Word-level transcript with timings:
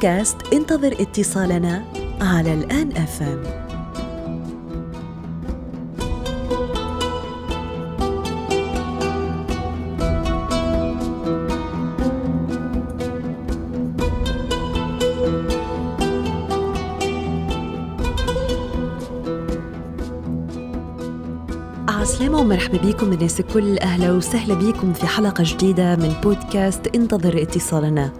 بودكاست 0.00 0.36
انتظر 0.52 0.92
اتصالنا 1.00 1.84
على 2.20 2.54
الآن 2.54 2.92
أفهم. 2.92 3.59
ومرحبا 22.60 22.88
بكم 22.88 23.12
الناس 23.12 23.40
الكل 23.40 23.78
أهلا 23.78 24.12
وسهلا 24.12 24.54
بكم 24.54 24.92
في 24.92 25.06
حلقة 25.06 25.44
جديدة 25.46 25.96
من 25.96 26.12
بودكاست 26.22 26.86
انتظر 26.94 27.42
اتصالنا. 27.42 28.12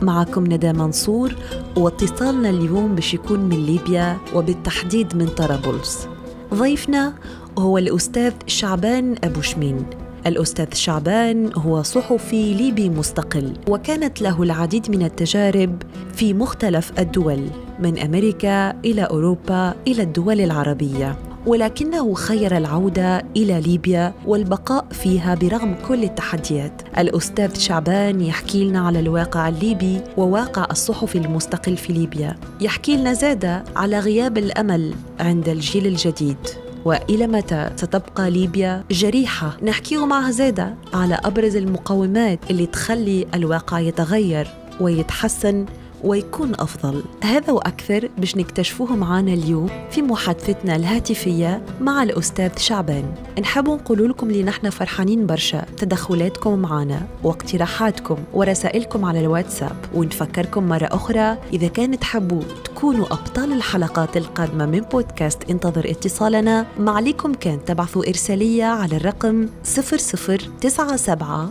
معكم 0.00 0.44
ندى 0.52 0.72
منصور 0.72 1.34
واتصالنا 1.76 2.50
اليوم 2.50 2.94
باش 2.94 3.14
يكون 3.14 3.40
من 3.40 3.66
ليبيا 3.66 4.16
وبالتحديد 4.34 5.16
من 5.16 5.26
طرابلس. 5.26 6.08
ضيفنا 6.54 7.14
هو 7.58 7.78
الأستاذ 7.78 8.32
شعبان 8.46 9.14
أبو 9.24 9.40
شمين. 9.40 9.86
الأستاذ 10.26 10.74
شعبان 10.74 11.50
هو 11.56 11.82
صحفي 11.82 12.54
ليبي 12.54 12.88
مستقل 12.88 13.52
وكانت 13.68 14.22
له 14.22 14.42
العديد 14.42 14.90
من 14.90 15.02
التجارب 15.02 15.82
في 16.14 16.34
مختلف 16.34 16.92
الدول 16.98 17.40
من 17.80 17.98
أمريكا 17.98 18.70
إلى 18.70 19.02
أوروبا 19.02 19.74
إلى 19.86 20.02
الدول 20.02 20.40
العربية. 20.40 21.16
ولكنه 21.46 22.14
خير 22.14 22.56
العودة 22.56 23.24
إلى 23.36 23.60
ليبيا 23.60 24.14
والبقاء 24.26 24.86
فيها 24.92 25.34
برغم 25.34 25.74
كل 25.88 26.04
التحديات. 26.04 26.82
الأستاذ 26.98 27.58
شعبان 27.58 28.20
يحكي 28.20 28.64
لنا 28.64 28.86
على 28.86 29.00
الواقع 29.00 29.48
الليبي 29.48 30.00
وواقع 30.16 30.66
الصحفي 30.70 31.18
المستقل 31.18 31.76
في 31.76 31.92
ليبيا. 31.92 32.36
يحكي 32.60 32.96
لنا 32.96 33.12
زادة 33.12 33.64
على 33.76 33.98
غياب 33.98 34.38
الأمل 34.38 34.94
عند 35.20 35.48
الجيل 35.48 35.86
الجديد. 35.86 36.36
وإلى 36.84 37.26
متى 37.26 37.70
ستبقى 37.76 38.30
ليبيا 38.30 38.84
جريحة؟ 38.90 39.56
نحكيه 39.62 40.06
مع 40.06 40.30
زاده 40.30 40.74
على 40.94 41.18
أبرز 41.24 41.56
المقومات 41.56 42.38
اللي 42.50 42.66
تخلي 42.66 43.26
الواقع 43.34 43.80
يتغير 43.80 44.48
ويتحسن 44.80 45.66
ويكون 46.04 46.52
أفضل. 46.54 47.04
هذا 47.22 47.52
وأكثر 47.52 48.08
باش 48.18 48.36
نكتشفوه 48.36 48.96
معنا 48.96 49.32
اليوم 49.32 49.68
في 49.90 50.02
محادثتنا 50.02 50.76
الهاتفية 50.76 51.62
مع 51.80 52.02
الأستاذ 52.02 52.58
شعبان. 52.58 53.14
نحب 53.40 53.68
نقول 53.68 54.08
لكم 54.08 54.30
اللي 54.30 54.42
نحن 54.42 54.70
فرحانين 54.70 55.26
برشا. 55.26 55.64
تدخلاتكم 55.76 56.58
معنا 56.58 57.06
واقتراحاتكم 57.22 58.16
ورسائلكم 58.34 59.04
على 59.04 59.20
الواتساب. 59.20 59.76
ونفكركم 59.94 60.68
مرة 60.68 60.88
أخرى 60.92 61.38
إذا 61.52 61.68
كان 61.68 61.98
تحبوا 61.98 62.42
تكونوا 62.64 63.06
أبطال 63.06 63.52
الحلقات 63.52 64.16
القادمة 64.16 64.66
من 64.66 64.80
بودكاست 64.80 65.50
انتظر 65.50 65.90
اتصالنا. 65.90 66.66
ما 66.78 66.92
عليكم 66.92 67.34
كان 67.34 67.64
تبعثوا 67.64 68.08
إرسالية 68.08 68.64
على 68.64 68.96
الرقم 68.96 69.48
0097 69.64 71.50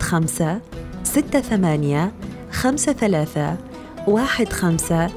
15 0.00 0.60
68 1.04 2.12
خمسة 2.52 2.92
ثلاثة 2.92 3.56
واحد 4.06 4.48
خمسة 4.48 5.10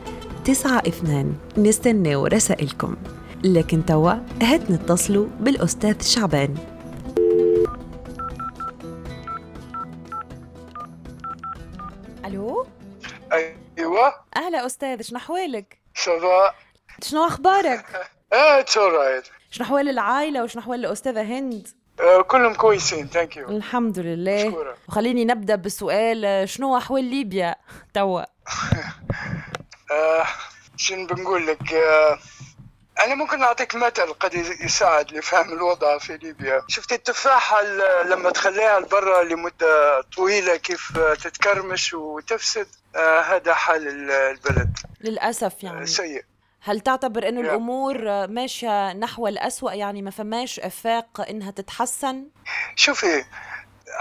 تسعة 0.45 0.79
اثنان 0.79 1.35
نستناو 1.57 2.25
رسائلكم 2.25 2.95
لكن 3.43 3.85
توا 3.85 4.13
هات 4.41 4.71
نتصلوا 4.71 5.27
بالأستاذ 5.39 6.01
شعبان 6.01 6.55
ألو 12.25 12.65
أيوه 13.31 14.13
أهلا 14.35 14.65
أستاذ 14.65 15.01
شنو 15.01 15.17
أحوالك؟ 15.17 15.79
ça 15.95 16.24
va 16.24 16.53
شنو 17.03 17.27
أخبارك؟ 17.27 17.85
آه 18.33 18.59
it's 18.59 18.77
alright 18.77 19.23
شنو 19.51 19.65
أحوال 19.65 19.89
العائلة 19.89 20.43
وشنو 20.43 20.61
أحوال 20.61 20.85
الأستاذة 20.85 21.21
هند؟ 21.21 21.67
كلهم 22.27 22.53
كويسين 22.53 23.07
thank 23.07 23.37
you 23.37 23.49
الحمد 23.49 23.99
لله 23.99 24.47
مشكورة. 24.47 24.75
وخليني 24.87 25.25
نبدأ 25.25 25.55
بالسؤال 25.55 26.49
شنو 26.49 26.77
أحوال 26.77 27.03
ليبيا 27.03 27.55
توا؟ 27.93 28.23
آه 29.91 30.25
شنو 30.77 31.05
بنقول 31.07 31.47
لك 31.47 31.73
آه 31.73 32.19
أنا 33.05 33.15
ممكن 33.15 33.43
أعطيك 33.43 33.75
مثل 33.75 34.13
قد 34.13 34.33
يساعد 34.61 35.11
لفهم 35.11 35.53
الوضع 35.53 35.97
في 35.97 36.17
ليبيا. 36.17 36.61
شفت 36.67 36.93
التفاحة 36.93 37.61
ال- 37.61 38.09
لما 38.09 38.29
تخليها 38.29 38.79
لبرا 38.79 39.23
لمدة 39.23 40.01
طويلة 40.01 40.55
كيف 40.55 40.97
آه، 40.97 41.13
تتكرمش 41.13 41.93
وتفسد 41.93 42.67
آه 42.95 43.21
هذا 43.21 43.53
حال 43.53 43.87
ال- 43.87 44.11
البلد. 44.11 44.77
للأسف 45.01 45.53
آه 45.63 45.65
يعني 45.65 45.85
سيء. 45.85 46.23
هل 46.61 46.79
تعتبر 46.79 47.27
إنه 47.27 47.41
Yeah. 47.41 47.45
الأمور 47.45 48.27
ماشية 48.27 48.93
نحو 48.93 49.27
الأسوأ؟ 49.27 49.71
يعني 49.71 50.01
ما 50.01 50.11
فماش 50.11 50.59
آفاق 50.59 51.21
إنها 51.29 51.51
تتحسن؟ 51.51 52.25
شوفي 52.75 53.23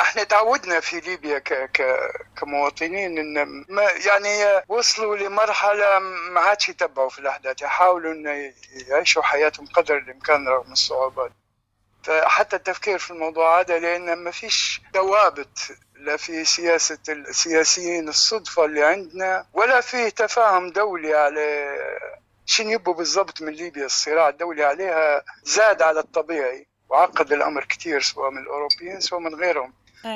إحنا 0.01 0.25
تعودنا 0.25 0.81
في 0.81 1.01
ليبيا 1.01 1.39
ك 1.39 1.53
ك 1.53 2.11
كمواطنين 2.41 3.19
إن 3.19 3.65
ما 3.69 3.83
يعني 3.83 4.63
وصلوا 4.69 5.17
لمرحلة 5.17 5.99
ما 5.99 6.41
عادش 6.41 6.69
يتبعوا 6.69 7.09
في 7.09 7.19
الأحداث 7.19 7.63
يحاولوا 7.63 8.13
إن 8.13 8.53
يعيشوا 8.89 9.23
حياتهم 9.23 9.67
قدر 9.67 9.97
الإمكان 9.97 10.49
رغم 10.49 10.73
الصعوبات. 10.73 11.33
فحتى 12.03 12.57
التفكير 12.57 12.99
في 12.99 13.11
الموضوع 13.11 13.61
هذا 13.61 13.79
لأن 13.79 14.13
ما 14.13 14.31
فيش 14.31 14.81
ثوابت 14.95 15.59
لا 15.95 16.17
في 16.17 16.45
سياسة 16.45 16.99
السياسيين 17.09 18.09
الصدفة 18.09 18.65
اللي 18.65 18.85
عندنا 18.85 19.47
ولا 19.53 19.81
في 19.81 20.11
تفاهم 20.11 20.71
دولي 20.71 21.15
على 21.15 21.77
شنو 22.47 22.71
يبوا 22.71 22.95
بالضبط 22.95 23.43
من 23.43 23.53
ليبيا. 23.53 23.85
الصراع 23.87 24.29
الدولي 24.29 24.65
عليها 24.65 25.25
زاد 25.43 25.83
على 25.83 26.01
الطبيعي. 26.01 26.67
وعقد 26.89 27.33
الأمر 27.33 27.65
كثير 27.65 28.01
سواء 28.01 28.31
من 28.31 28.39
الأوروبيين 28.43 29.01
سواء 29.01 29.21
من 29.21 29.35
غيرهم. 29.35 29.73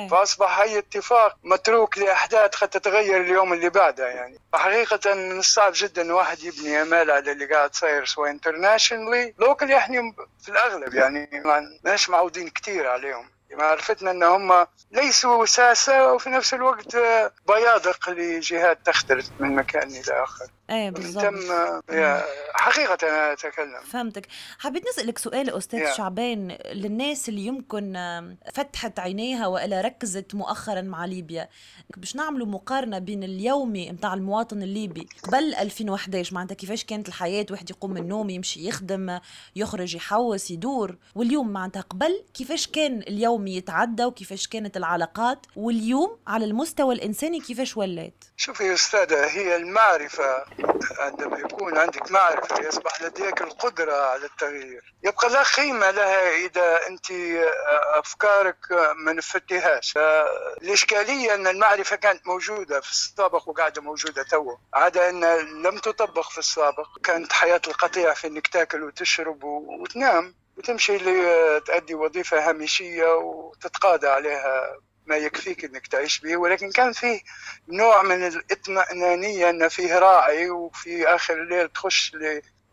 فأصبح 0.09 0.59
أي 0.59 0.77
اتفاق 0.79 1.37
متروك 1.43 1.97
لأحداث 1.97 2.55
قد 2.55 2.69
تتغير 2.69 3.21
اليوم 3.21 3.53
اللي 3.53 3.69
بعدها 3.69 4.07
يعني. 4.07 4.39
حقيقة 4.53 5.13
من 5.13 5.39
الصعب 5.39 5.71
جدا 5.75 6.13
واحد 6.13 6.43
يبني 6.43 6.81
امال 6.81 7.11
على 7.11 7.31
اللي 7.31 7.45
قاعد 7.45 7.75
صاير 7.75 8.05
سواء 8.05 8.29
internationally 8.29 9.33
local 9.39 9.69
يعني 9.69 10.15
في 10.43 10.49
الأغلب 10.49 10.93
يعني. 10.93 11.29
ما 11.45 11.93
مش 11.93 12.09
معودين 12.09 12.49
كثير 12.49 12.87
عليهم. 12.87 13.29
معرفتنا 13.51 14.11
إن 14.11 14.23
هم 14.23 14.67
ليسوا 14.91 15.45
ساسة 15.45 16.13
وفي 16.13 16.29
نفس 16.29 16.53
الوقت 16.53 16.95
بيادق 17.47 18.09
لجهات 18.09 18.79
تختلف 18.85 19.29
من 19.39 19.55
مكان 19.55 19.87
إلى 19.89 20.23
آخر. 20.23 20.45
إيه 20.73 20.89
بالضبط. 20.89 21.23
تم 21.23 21.37
حقيقة 22.53 22.97
أنا 23.09 23.33
أتكلم. 23.33 23.79
فهمتك. 23.91 24.27
حبيت 24.59 24.83
نسألك 24.87 25.17
سؤال 25.17 25.49
أستاذ 25.49 25.79
Yeah. 25.83 25.97
شعبان 25.97 26.57
للناس 26.73 27.29
اللي 27.29 27.45
يمكن 27.45 27.93
فتحت 28.53 28.99
عينيها 28.99 29.47
وإلا 29.47 29.81
ركزت 29.81 30.35
مؤخرا 30.35 30.81
مع 30.81 31.05
ليبيا 31.05 31.49
باش 31.97 32.15
نعملوا 32.15 32.47
مقارنة 32.47 32.99
بين 32.99 33.23
اليومي 33.23 33.91
متاع 33.91 34.13
المواطن 34.13 34.63
الليبي 34.63 35.07
قبل 35.23 35.55
2011 35.55 36.33
معناتها 36.35 36.55
كيفاش 36.55 36.83
كانت 36.83 37.07
الحياة؟ 37.07 37.45
واحد 37.51 37.69
يقوم 37.69 37.91
من 37.91 37.97
النوم 37.97 38.29
يمشي 38.29 38.67
يخدم 38.67 39.19
يخرج 39.55 39.95
يحوس 39.95 40.51
يدور. 40.51 40.97
واليوم 41.15 41.47
معناتها 41.49 41.81
قبل 41.81 42.23
كيفاش 42.33 42.67
كان 42.67 42.99
اليومي 42.99 43.55
يتعدى 43.55 44.05
وكيفاش 44.05 44.47
كانت 44.47 44.77
العلاقات؟ 44.77 45.45
واليوم 45.55 46.17
على 46.27 46.45
المستوى 46.45 46.95
الإنساني 46.95 47.39
كيفاش 47.39 47.77
ولات؟ 47.77 48.23
شوفي 48.37 48.63
يا 48.63 48.73
أستاذة 48.73 49.25
هي 49.25 49.55
المعرفة 49.55 50.45
عندما 50.99 51.37
يكون 51.39 51.77
عندك 51.77 52.11
معرفة 52.11 52.59
يصبح 52.67 53.01
لديك 53.01 53.41
القدرة 53.41 53.93
على 53.93 54.25
التغيير. 54.25 54.93
يبقى 55.03 55.29
لا 55.29 55.43
قيمة 55.43 55.91
لها 55.91 56.29
إذا 56.45 56.87
أنت 56.87 57.05
أفكارك 57.93 58.57
ما 58.95 59.13
نفتيهاش 59.13 59.97
الإشكالية 60.61 61.35
أن 61.35 61.47
المعرفة 61.47 61.95
كانت 61.95 62.27
موجودة 62.27 62.81
في 62.81 62.89
السابق 62.91 63.49
وقاعدة 63.49 63.81
موجودة 63.81 64.23
تو 64.23 64.57
عدا 64.73 65.09
أن 65.09 65.23
لم 65.63 65.77
تطبق 65.77 66.29
في 66.29 66.37
السابق. 66.37 66.87
كانت 67.03 67.33
حياة 67.33 67.61
القطيع 67.67 68.13
في 68.13 68.27
أنك 68.27 68.47
تاكل 68.47 68.83
وتشرب 68.83 69.43
وتنام. 69.43 70.35
وتمشي 70.57 70.97
لتأدي 70.97 71.95
وظيفة 71.95 72.49
هامشية 72.49 73.15
وتتقاضى 73.15 74.07
عليها 74.07 74.77
ما 75.05 75.15
يكفيك 75.17 75.65
إنك 75.65 75.87
تعيش 75.87 76.19
به 76.19 76.37
ولكن 76.37 76.71
كان 76.71 76.93
فيه 76.93 77.21
نوع 77.67 78.03
من 78.03 78.27
الإطمئنانية 78.27 79.49
إن 79.49 79.67
فيه 79.67 79.99
راعي 79.99 80.49
وفي 80.49 81.07
آخر 81.07 81.33
الليل 81.41 81.69
تخش 81.69 82.15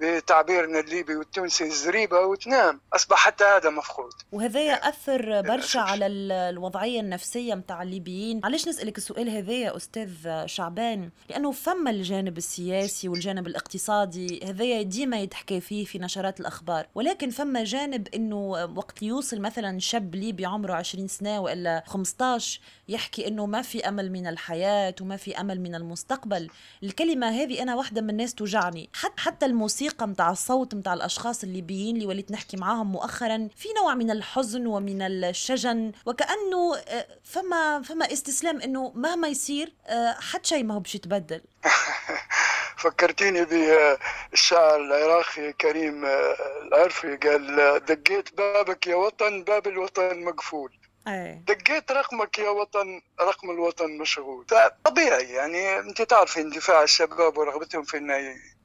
بتعبيرنا 0.01 0.81
الليبي 0.81 1.17
والتونسي 1.17 1.65
الزريبة 1.65 2.21
وتنام. 2.21 2.81
أصبح 2.93 3.17
حتى 3.17 3.45
هذا 3.45 3.71
مفقود. 3.71 4.13
وهذا 4.33 4.61
يأثر 4.61 5.41
برشا 5.41 5.81
على 5.81 6.07
الوضعية 6.07 7.01
النفسية 7.01 7.55
متاع 7.55 7.83
الليبيين. 7.83 8.41
علاش 8.45 8.69
نسألك 8.69 8.99
السؤال 8.99 9.31
هذا 9.31 9.53
يا 9.53 9.77
أستاذ 9.77 10.11
شعبان؟ 10.47 11.11
لأنه 11.31 11.53
فما 11.53 11.91
الجانب 11.91 12.39
السياسي 12.39 13.09
والجانب 13.09 13.47
الاقتصادي 13.47 14.41
هذايا 14.45 14.83
ديما 14.83 15.21
يتحكى 15.21 15.61
فيه 15.61 15.85
في 15.85 15.99
نشرات 15.99 16.41
الأخبار. 16.41 16.87
ولكن 16.95 17.31
فما 17.31 17.65
جانب 17.65 18.09
إنه 18.15 18.51
وقت 18.77 19.03
يوصل 19.03 19.41
مثلا 19.41 19.79
شاب 19.79 20.15
ليبي 20.15 20.47
عمره 20.47 20.75
20 20.75 21.09
سنة 21.09 21.41
وإلا 21.41 21.83
15 21.87 22.61
يحكي 22.89 23.29
إنه 23.29 23.47
ما 23.47 23.63
في 23.63 23.89
أمل 23.89 24.13
من 24.13 24.27
الحياة 24.27 24.95
وما 25.01 25.17
في 25.17 25.41
أمل 25.41 25.61
من 25.61 25.75
المستقبل. 25.75 26.51
الكلمة 26.83 27.29
هذه 27.29 27.63
أنا 27.63 27.75
واحدة 27.75 28.01
من 28.01 28.11
الناس 28.11 28.35
توجعني. 28.35 28.91
حتى 28.93 29.23
حتى 29.23 29.47
الموسيقى 29.47 29.90
متاع 30.07 30.31
الصوت 30.31 30.75
متاع 30.75 30.95
الأشخاص 30.95 31.43
الليبيين 31.43 31.97
اللي 31.97 32.07
وليت 32.07 32.31
نحكي 32.33 32.57
معاهم 32.57 32.93
مؤخرا. 32.93 33.49
في 33.57 33.69
نوع 33.77 33.95
من 33.95 34.11
الحزن 34.11 34.67
ومن 34.67 35.03
الشجن. 35.03 35.93
وكأنه 36.07 36.77
آه، 36.77 37.07
فما 37.25 37.83
فما 37.83 38.13
استسلام 38.13 38.61
إنه 38.61 38.93
مهما 38.95 39.29
يصير 39.29 39.75
آه، 39.87 40.13
حتى 40.21 40.49
شيء 40.49 40.65
ما 40.65 40.75
هو 40.75 40.81
باش 40.81 40.95
يتبدل 40.95 41.41
فكرتيني 42.83 43.45
بالشاعر 43.45 44.81
العراقي 44.81 45.53
كريم 45.53 46.05
آه، 46.05 46.37
العرفي. 46.63 47.17
قال 47.17 47.57
دقيت 47.85 48.35
بابك 48.37 48.87
يا 48.87 48.95
وطن 48.95 49.45
باب 49.45 49.67
الوطن 49.67 50.25
مقفول. 50.25 50.73
أي. 51.09 51.43
دقيت 51.47 51.93
رقمك 51.93 52.39
يا 52.39 52.51
وطن 52.51 53.01
رقم 53.21 53.51
الوطن 53.51 53.99
مشغول. 53.99 54.47
طبيعي 54.85 55.25
يعني 55.25 55.79
أنت 55.79 56.03
تعرفي 56.03 56.41
اندفاع 56.41 56.83
الشباب 56.83 57.39
ورغبتهم 57.39 57.83
في 57.83 57.97
إنه 57.97 58.15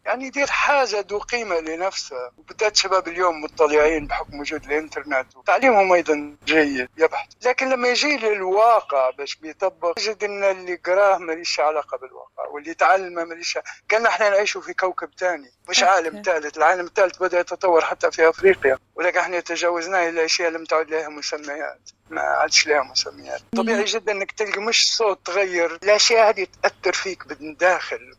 يعني 0.06 0.26
يدير 0.26 0.48
حاجة 0.48 1.06
ذو 1.10 1.18
قيمة 1.18 1.60
لنفسه. 1.60 2.32
وبالذات 2.38 2.76
شباب 2.76 3.08
اليوم 3.08 3.44
مطلعين 3.44 4.08
بحكم 4.08 4.40
وجود 4.40 4.66
الإنترنت 4.66 5.36
وتعليمهم 5.36 5.94
أيضا 5.94 6.36
جيد 6.46 6.90
يبحث. 6.98 7.30
لكن 7.46 7.70
لما 7.70 7.88
يجي 7.88 8.18
للواقع 8.18 9.10
باش 9.10 9.36
بيطبق 9.36 10.00
يجد 10.00 10.24
إن 10.24 10.44
اللي 10.44 10.76
قراه 10.76 11.18
ماليش 11.18 11.60
علاقة 11.60 11.98
بالواقع 11.98 12.48
واللي 12.52 12.74
تعلمه 12.74 13.24
ماليش 13.24 13.58
كان 13.90 14.06
إحنا 14.06 14.30
نعيش 14.30 14.58
في 14.58 14.74
كوكب 14.74 15.10
ثاني 15.18 15.52
مش 15.70 15.84
عالم 15.84 16.22
ثالث 16.22 16.58
العالم 16.58 16.86
الثالث 16.86 17.18
بدأ 17.18 17.40
يتطور 17.40 17.82
حتى 17.82 18.12
في 18.12 18.30
أفريقيا. 18.30 18.78
ولكن 18.96 19.20
إحنا 19.20 19.40
تجاوزناه 19.40 20.10
إلى 20.10 20.26
أشياء 20.26 20.50
لم 20.50 20.66
تعد 20.66 20.90
لها 20.90 21.10
مسميات. 21.10 21.90
ما 22.10 22.22
عادش 22.22 22.68
لها 22.68 22.84
مسميات. 22.84 23.42
طبيعي 23.58 23.84
جدا 23.84 24.12
إنك 24.12 24.32
تلقى 24.32 24.62
مش 24.62 24.96
صوت 24.96 25.20
تغير. 25.26 25.80
الأشياء 25.84 26.30
هذه 26.30 26.48
تأثر 26.64 26.94
فيك 26.94 27.24
من 27.42 27.56
داخل 27.56 28.16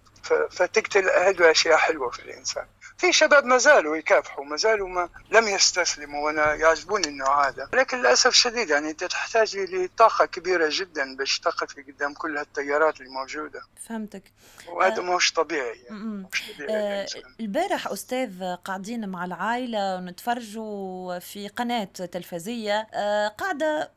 فتقتل 0.51 1.11
هذه 1.11 1.51
اشياء 1.51 1.77
حلوة 1.77 2.11
في 2.11 2.19
الإنسان. 2.23 2.67
في 2.99 3.13
شباب 3.13 3.45
ما 3.45 3.59
زالوا 3.59 3.97
يكافحوا 3.97 4.45
ما 4.45 4.57
زالوا 4.57 4.89
ما 4.89 5.09
لم 5.31 5.49
يستسلموا 5.49 6.27
وأنا 6.27 6.55
يعجبوني 6.55 7.09
النوع 7.09 7.49
هذا. 7.49 7.69
لكن 7.73 7.99
للأسف 7.99 8.27
الشديد 8.27 8.71
يعني 8.71 8.91
أنت 8.91 9.05
تحتاج 9.05 9.57
لطاقة 9.57 10.27
كبيرة 10.27 10.69
جدا 10.73 11.17
باش 11.17 11.41
تقفي 11.41 11.83
قدام 11.83 12.15
كل 12.15 12.39
هالتيارات 12.39 13.01
الموجوده 13.01 13.61
فهمتك. 13.89 14.33
وهذا 14.69 14.99
آه 14.99 15.17
مش 15.17 15.33
طبيعي 15.33 15.79
يعني 15.79 15.99
مش 16.33 16.43
طبيعي 16.59 17.03
آه 17.03 17.07
البارح 17.41 17.87
أستاذ 17.89 18.55
قاعدين 18.65 19.09
مع 19.09 19.25
العائلة 19.25 19.97
ونتفرجوا 19.97 21.19
في 21.19 21.49
قناة 21.49 21.85
تلفزية 21.85 22.89
آه 22.95 23.29
قاعدة 23.29 23.91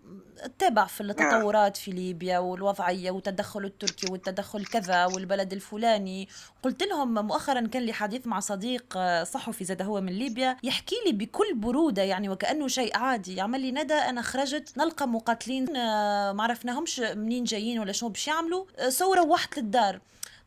تتابع 0.58 0.86
في 0.86 1.02
التطورات 1.02 1.78
في 1.78 1.92
ليبيا 1.92 2.40
والوضعية 2.40 3.12
والتدخل 3.12 3.66
التركي 3.66 4.12
والتدخل 4.12 4.66
كذا 4.66 5.06
والبلد 5.06 5.54
الفلاني. 5.54 6.30
قلت 6.64 6.84
لهم 6.84 7.14
مؤخرا 7.14 7.68
كان 7.68 7.84
لي 7.84 7.94
حديث 7.94 8.28
مع 8.28 8.40
صديق 8.40 8.89
صحفي 9.24 9.64
زاد 9.64 9.82
هو 9.82 10.02
من 10.02 10.14
ليبيا 10.14 10.58
يحكي 10.64 10.96
لي 11.06 11.12
بكل 11.12 11.56
برودة 11.56 12.02
يعني 12.02 12.30
وكأنه 12.30 12.68
شيء 12.68 12.98
عادي. 12.98 13.36
يعمل 13.36 13.62
لي 13.62 13.72
ندى 13.72 13.94
أنا 13.94 14.22
خرجت 14.22 14.78
نلقى 14.78 15.08
مقاتلين 15.08 15.76
آه، 15.76 16.32
ما 16.32 16.44
عرفناهمش 16.44 17.00
منين 17.00 17.44
جايين 17.44 17.80
ولا 17.80 17.92
شنو 17.92 18.10
باش 18.10 18.28
يعملوا. 18.28 18.66
آه، 18.80 18.90
سو 18.90 19.14
روحت 19.14 19.58
للدار. 19.60 20.02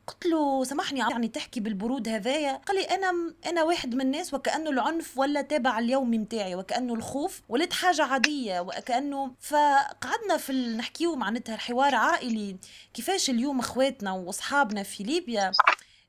قلت 0.07 0.27
له 0.27 0.65
سامحني 0.65 1.01
يعني 1.01 1.29
تحكي 1.29 1.61
بال 1.61 1.77
برود 1.77 2.09
هذايا؟ 2.09 2.57
قال 2.57 2.77
لي 2.77 2.85
أنا 2.85 3.35
أنا 3.47 3.63
واحد 3.63 3.95
من 3.95 4.01
الناس 4.01 4.35
وكأنه 4.35 4.71
العنف 4.71 5.19
ولات 5.19 5.43
تابع 5.43 5.79
اليومي 5.79 6.19
متاعي 6.19 6.55
وكأنه 6.55 6.95
الخوف 6.95 7.43
ولات 7.49 7.73
حاجة 7.73 8.03
عادية 8.03 8.61
وكأنه 8.61 9.35
فقعدنا 9.41 10.37
في 10.39 10.53
نحكيو 10.53 11.17
معناتها 11.17 11.55
الحوار 11.55 11.95
عائلي. 11.95 12.57
كيفاش 12.95 13.31
اليوم 13.31 13.59
إخواتنا 13.59 14.13
وأصحابنا 14.13 14.83
في 14.83 15.03
ليبيا؟ 15.03 15.53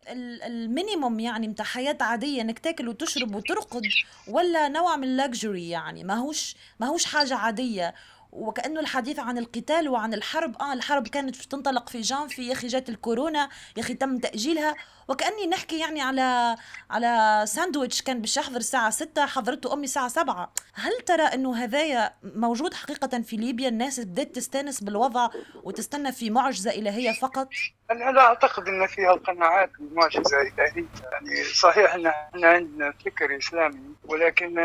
ال 0.08 0.22
minimum 0.22 1.20
يعني 1.20 1.48
متاع 1.48 1.66
حياة 1.66 1.98
عادية 2.02 2.42
إنك 2.42 2.60
تاكل 2.60 2.88
وتشرب 2.88 3.36
وترقد 3.36 3.84
ولا 4.28 4.68
نوع 4.68 4.96
من 4.96 5.04
ال 5.04 5.13
luxury 5.13 5.70
يعني؟ 5.70 6.04
ماهوش 6.04 6.56
ماهوش 6.80 7.06
حاجة 7.06 7.36
عادية. 7.36 7.94
وكأنه 8.34 8.80
الحديث 8.80 9.20
عن 9.20 9.38
القتال 9.38 9.90
وعن 9.90 10.14
الحرب. 10.14 10.62
آه 10.62 10.74
الحرب 10.74 11.08
كانت 11.08 11.36
تنطلق 11.36 11.90
في 11.90 12.02
جانفي 12.02 12.48
يا 12.48 12.54
أخي 12.54 12.68
جات 12.68 12.90
الكورونا 12.90 13.50
يا 13.78 13.82
أخي 13.82 13.94
تم 13.94 14.18
تأجيلها. 14.18 14.76
وكأني 15.08 15.48
نحكي 15.48 15.80
يعني 15.80 16.02
على 16.02 16.56
على 16.90 17.44
ساندويتش 17.48 18.02
كان 18.02 18.22
باش 18.22 18.38
يحضر 18.38 18.58
الساعة 18.58 18.90
6 18.90 19.26
حضرته 19.26 19.74
أمي 19.74 19.84
الساعة 19.84 20.08
7 20.08 20.54
هل 20.74 20.92
ترى 21.06 21.22
أنه 21.24 21.56
هذايا 21.56 22.14
موجود 22.24 22.74
حقيقة 22.74 23.22
في 23.22 23.36
ليبيا؟ 23.36 23.70
الناس 23.70 24.00
بدأت 24.00 24.36
تستأنس 24.36 24.84
بالوضع 24.84 25.30
وتستنى 25.64 26.12
في 26.12 26.30
معجزة 26.30 26.72
إلهية 26.72 27.12
فقط؟ 27.12 27.48
أنا 27.92 28.12
لا 28.12 28.22
أعتقد 28.22 28.68
أن 28.68 28.88
فيها 28.88 29.14
القناعات 29.14 29.72
بالمعجزة 29.80 30.42
الإلهية. 30.42 30.86
يعني 31.12 31.44
صحيح 31.44 31.94
أن 31.94 32.08
إحنا 32.08 32.48
عندنا 32.48 32.94
فكر 33.06 33.38
إسلامي 33.38 33.80
ولكن 34.04 34.60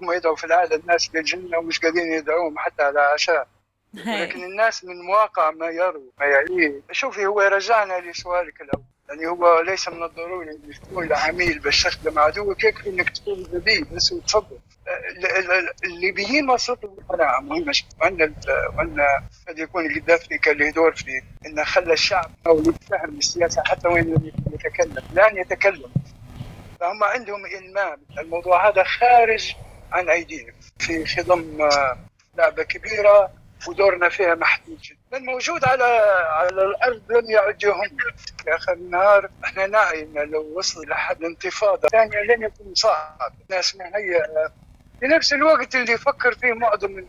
هم 0.00 0.12
يدعوا 0.12 0.36
في 0.36 0.44
العاده 0.44 0.76
الناس 0.76 1.14
للجنة 1.14 1.58
ومش 1.58 1.78
قادرين 1.78 2.12
يدعوهم 2.12 2.58
حتى 2.62 2.82
على 2.82 3.00
عشاء. 3.00 3.46
لكن 3.94 4.44
الناس 4.44 4.84
من 4.84 5.06
واقع 5.08 5.50
ما 5.50 5.66
يروا 5.66 6.10
ما 6.20 6.26
يعيه 6.26 6.80
شوفي 6.92 7.26
هو 7.26 7.42
يرجعنا 7.42 8.00
لسؤالك 8.00 8.60
الأول. 8.60 8.84
يعني 9.08 9.26
هو 9.26 9.60
ليس 9.60 9.88
من 9.88 10.02
الضروري 10.02 10.50
انك 10.50 10.78
تكون 10.78 11.12
عميل 11.12 11.58
باش 11.58 11.82
تخدم 11.82 12.18
عدوك 12.18 12.64
يكفي 12.64 12.88
إنك 12.88 13.10
تكون 13.10 13.42
ذبيب 13.42 13.94
بس 13.94 14.12
وتفضل 14.12 14.58
الليبيين 15.84 16.50
وصلوا 16.50 16.96
قناعه 17.08 17.40
مهمه 17.40 17.74
وأن 18.00 18.34
وأن 18.78 19.06
قد 19.48 19.58
يكون 19.58 19.86
القذافي 19.86 20.38
كان 20.38 20.56
له 20.56 20.70
دور 20.70 20.92
في 20.92 21.22
انه 21.46 21.64
خلى 21.64 21.92
الشعب 21.92 22.30
أو 22.46 22.58
يتفهم 22.58 23.18
السياسة 23.18 23.62
حتى 23.66 23.88
وين 23.88 24.04
لم 24.04 24.32
يتكلم. 24.54 25.04
لن 25.12 25.36
يتكلم. 25.36 25.92
فهم 26.80 27.04
عندهم 27.04 27.46
المام 27.46 27.98
الموضوع 28.18 28.68
هذا 28.68 28.82
خارج 28.82 29.54
عن 29.92 30.08
أيديهم. 30.08 30.52
في 30.78 31.06
خضم 31.06 31.68
لعبة 32.38 32.62
كبيرة 32.62 33.30
ودورنا 33.68 34.08
فيها 34.08 34.34
محدود 34.34 34.78
جدا. 34.82 35.16
الموجود 35.18 35.64
على 35.64 35.84
على 36.30 36.48
الأرض 36.64 37.02
لم 37.12 37.30
يعدهم. 37.30 37.88
في 38.44 38.54
اخر 38.54 38.72
النهار 38.72 39.30
إحنا 39.44 39.66
نعي 39.66 40.04
لو 40.14 40.58
وصل 40.58 40.88
لحد 40.88 41.24
انتفاضة. 41.24 41.88
ثانية 41.88 42.18
لن 42.22 42.42
يكون 42.42 42.74
صعب 42.74 43.32
الناس 43.50 43.76
مهيئه 43.76 44.52
في 45.00 45.06
نفس 45.06 45.32
الوقت 45.32 45.74
اللي 45.74 45.92
يفكر 45.92 46.34
فيه 46.34 46.52
معظم 46.52 47.04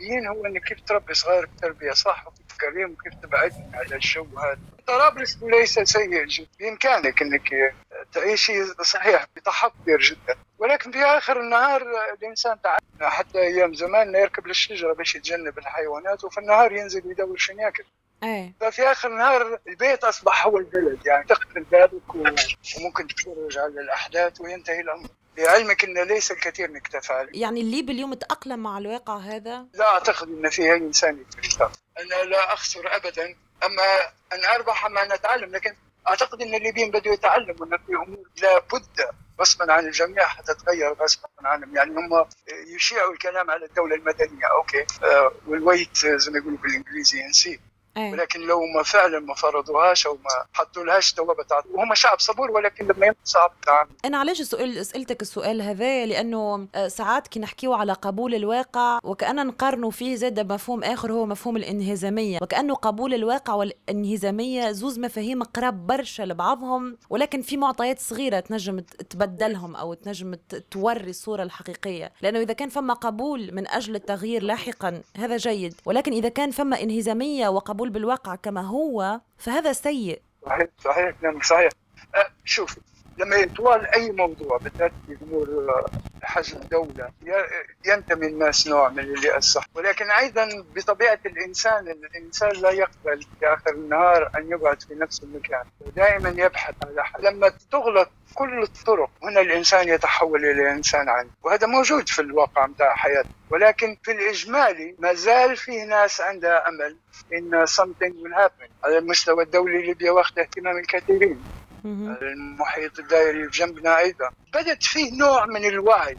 الليبيين 0.00 0.26
هو 0.26 0.46
إنك 0.46 0.62
كيف 0.64 0.80
تربي 0.80 1.14
صغارك 1.14 1.48
تربيه 1.62 1.92
صح؟ 1.92 2.26
وكيف 2.26 2.46
تكريم 2.58 2.90
وكيف 2.92 3.14
تبعدهم 3.22 3.70
على 3.74 3.94
الجو 3.94 4.38
هذا. 4.38 4.58
طرابلس 4.86 5.38
ليس 5.42 5.78
سيء 5.78 6.24
جدا. 6.24 6.48
بإمكانك 6.60 7.22
إنك 7.22 7.74
تعيشي 8.12 8.64
صحيح 8.66 9.26
بتحضر 9.36 9.98
جدا. 9.98 10.34
ولكن 10.58 10.92
في 10.92 11.04
آخر 11.04 11.40
النهار 11.40 11.82
الإنسان 12.18 12.60
تعلم 12.62 13.10
حتى 13.10 13.38
أيام 13.38 13.74
زمان 13.74 14.14
يركب 14.14 14.46
للشجره 14.46 14.92
باش 14.92 15.14
يتجنب 15.14 15.58
الحيوانات 15.58 16.24
وفي 16.24 16.38
النهار 16.38 16.72
ينزل 16.72 17.10
يدور 17.10 17.36
شنو 17.36 17.60
ياكل. 17.60 17.84
إيه. 18.22 18.52
ففي 18.60 18.82
آخر 18.82 19.08
النهار 19.08 19.58
البيت 19.68 20.04
أصبح 20.04 20.46
هو 20.46 20.58
البلد 20.58 21.06
يعني 21.06 21.24
تقفل 21.26 21.62
بابك 21.62 22.14
وممكن 22.14 23.06
تتفرج 23.06 23.58
على 23.58 23.80
الأحداث 23.80 24.40
وينتهي 24.40 24.80
الأمر. 24.80 25.08
لعلمك 25.40 25.84
إن 25.84 25.98
ليس 25.98 26.30
الكثير 26.30 26.68
إنك 26.68 26.88
تفعل. 26.88 27.30
يعني 27.34 27.60
الليب 27.60 27.90
اليوم 27.90 28.14
تأقلم 28.14 28.62
مع 28.62 28.78
الواقع 28.78 29.16
هذا؟ 29.16 29.66
لا 29.74 29.88
أعتقد 29.88 30.28
إن 30.28 30.50
في 30.50 30.62
أي 30.62 30.76
إنسان 30.76 31.24
يقدر 31.44 31.70
أنا 31.98 32.24
لا 32.24 32.52
أخسر 32.52 32.96
ابدا. 32.96 33.36
أما 33.64 34.00
أن 34.32 34.44
أربح 34.54 34.86
ما 34.86 35.04
نتعلم 35.04 35.50
لكن 35.50 35.74
أعتقد 36.08 36.42
إن 36.42 36.54
الليبيين 36.54 36.90
بدوا 36.90 37.12
يتعلموا 37.12 37.66
أن 37.66 37.78
في 37.86 37.92
أمور 37.92 38.24
لابد 38.42 38.86
غصبا 39.40 39.72
عن 39.72 39.86
الجميع 39.86 40.26
حتتغير 40.26 40.92
غصبا 40.92 41.28
عنهم. 41.44 41.76
يعني 41.76 41.90
هم 41.90 42.26
يشيعوا 42.74 43.12
الكلام 43.12 43.50
على 43.50 43.66
الدولة 43.66 43.96
المدنية. 43.96 44.46
okay. 44.46 44.86
آه 45.02 45.32
وال 45.46 45.63
wait 45.63 45.98
زي 45.98 46.30
ما 46.30 46.38
يقولوا 46.38 46.58
بالإنجليزي 46.58 47.18
أيه. 47.46 47.69
ولكن 48.12 48.40
لو 48.40 48.66
ما 48.66 48.82
فعلا 48.82 49.18
ما 49.18 49.34
فرضوهاش 49.34 50.06
أو 50.06 50.14
ما 50.14 50.44
حطوا 50.52 50.84
لهاش 50.84 51.14
ثوابت 51.14 51.52
وهم 51.74 51.94
شعب 51.94 52.20
صبور 52.20 52.50
ولكن 52.50 52.86
لما 52.86 53.14
صعب 53.24 53.52
التعامل 53.60 53.90
أنا 54.04 54.18
علاش 54.18 54.40
السؤال 54.40 54.86
سألتك 54.86 55.22
السؤال 55.22 55.62
هذا 55.62 56.06
لأنه 56.06 56.68
آه، 56.74 56.88
ساعات 56.88 57.28
كي 57.28 57.40
نحكيو 57.40 57.72
على 57.72 57.92
قبول 57.92 58.34
الواقع 58.34 58.98
وكأن 59.04 59.46
نقارنوا 59.46 59.90
فيه 59.90 60.14
زاد 60.14 60.52
مفهوم 60.52 60.84
آخر 60.84 61.12
هو 61.12 61.26
مفهوم 61.26 61.56
الانهزامية. 61.56 62.38
وكأنه 62.42 62.74
قبول 62.74 63.14
الواقع 63.14 63.54
والانهزامية 63.54 64.70
زوز 64.70 64.98
مفاهيم 64.98 65.42
قراب 65.42 65.86
برشا 65.86 66.22
لبعضهم 66.22 66.96
ولكن 67.10 67.42
في 67.42 67.56
معطيات 67.56 67.98
صغيرة 67.98 68.40
تنجم 68.40 68.80
تبدلهم 69.10 69.76
أو 69.76 69.94
تنجم 69.94 70.34
توري 70.70 71.10
الصورة 71.10 71.42
الحقيقية. 71.42 72.12
لأنه 72.22 72.38
إذا 72.38 72.52
كان 72.52 72.68
فما 72.68 72.94
قبول 72.94 73.54
من 73.54 73.68
أجل 73.68 73.94
التغيير 73.94 74.42
لاحقا 74.42 75.02
هذا 75.16 75.36
جيد. 75.36 75.74
ولكن 75.84 76.12
إذا 76.12 76.28
كان 76.28 76.50
فما 76.50 76.82
انهزامية 76.82 77.48
وقبول 77.48 77.89
بالواقع 77.90 78.34
كما 78.34 78.60
هو 78.60 79.20
فهذا 79.38 79.72
سيء. 79.72 80.22
صحيح 80.46 80.68
صحيح 80.84 81.22
نعم 81.22 81.40
صحيح. 81.40 81.70
أه 82.14 82.26
شوف 82.44 82.78
لما 83.20 83.36
يطول 83.36 83.86
أي 83.86 84.10
موضوع 84.12 84.58
بالذات 84.58 84.92
في 85.06 85.16
أمور 85.22 85.74
حجم 86.22 86.58
دوله 86.58 87.08
ينتمي 87.86 88.26
الناس 88.26 88.68
نوع 88.68 88.88
من 88.88 88.98
اللي 88.98 89.36
الصح 89.36 89.64
ولكن 89.74 90.10
أيضا 90.10 90.48
بطبيعة 90.74 91.18
الإنسان 91.26 91.88
الإنسان 91.88 92.50
لا 92.50 92.70
يقبل 92.70 93.22
في 93.40 93.46
آخر 93.46 93.70
النهار 93.70 94.30
أن 94.36 94.50
يقعد 94.50 94.82
في 94.82 94.94
نفس 94.94 95.22
المكان. 95.22 95.64
دائما 95.96 96.28
يبحث 96.28 96.74
على 96.84 97.04
حل 97.04 97.24
لما 97.24 97.52
تغلط 97.72 98.08
كل 98.34 98.62
الطرق 98.62 99.10
هنا 99.22 99.40
الإنسان 99.40 99.88
يتحول 99.88 100.44
إلى 100.44 100.70
إنسان 100.70 101.08
عنيف 101.08 101.32
وهذا 101.42 101.66
موجود 101.66 102.08
في 102.08 102.22
الواقع 102.22 102.66
نتاع 102.66 102.94
حياته. 102.94 103.28
ولكن 103.50 103.96
في 104.02 104.12
الإجمالي 104.12 104.94
ما 104.98 105.12
زال 105.14 105.56
فيه 105.56 105.84
ناس 105.84 106.20
عندها 106.20 106.68
أمل 106.68 106.96
ان 107.32 107.66
something 107.66 108.12
will 108.12 108.36
happen 108.42 108.70
على 108.84 108.98
المستوى 108.98 109.44
الدولي 109.44 109.82
ليبيا 109.86 110.10
واخذ 110.10 110.38
اهتمام 110.38 110.76
الكثيرين. 110.76 111.42
المحيط 111.84 112.98
الدائري 112.98 113.46
بجنبنا 113.46 113.98
أيضا. 113.98 114.30
بدت 114.54 114.82
فيه 114.82 115.18
نوع 115.18 115.46
من 115.46 115.64
الوعي 115.64 116.18